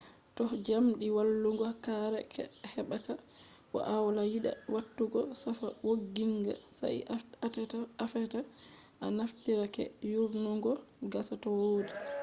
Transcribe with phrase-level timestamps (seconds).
[0.35, 2.19] toh jamdi wallungo kare
[2.73, 3.13] hebaka
[3.71, 6.99] bo awala yida watugo safa wogginga sai
[7.45, 8.39] atefa
[9.03, 10.71] a naftira keeke yorungo
[11.11, 11.93] gasa to wodi